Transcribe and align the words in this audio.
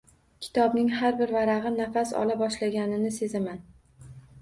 Kitobning 0.45 0.87
har 1.01 1.13
bir 1.19 1.35
varag‘i 1.37 1.73
nafas 1.77 2.17
ola 2.25 2.41
boshlaganini 2.43 3.15
sezaman. 3.23 3.65